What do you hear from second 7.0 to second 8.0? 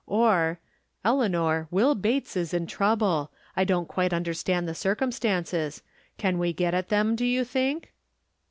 do you think?"